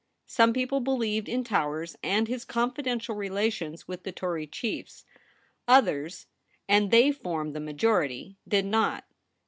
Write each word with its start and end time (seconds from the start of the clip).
Some 0.25 0.51
people 0.51 0.79
believed 0.79 1.29
in 1.29 1.43
Towers 1.43 1.95
and 2.01 2.27
his 2.27 2.43
confidential 2.43 3.13
relations 3.13 3.87
with 3.87 4.01
the 4.01 4.11
Tory 4.11 4.47
chiefs; 4.47 5.05
others, 5.67 6.25
and 6.67 6.89
they 6.89 7.11
formed 7.11 7.55
the 7.55 7.59
majority, 7.59 8.39
did 8.47 8.65
not. 8.65 9.03